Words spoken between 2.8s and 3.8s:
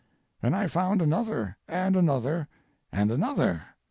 and another.